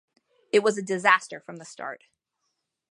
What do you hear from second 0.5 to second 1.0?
It was a